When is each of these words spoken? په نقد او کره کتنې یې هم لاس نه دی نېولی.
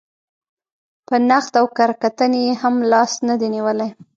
په 1.07 1.15
نقد 1.29 1.53
او 1.61 1.65
کره 1.77 1.95
کتنې 2.03 2.39
یې 2.47 2.53
هم 2.61 2.75
لاس 2.91 3.11
نه 3.27 3.35
دی 3.39 3.47
نېولی. 3.53 3.89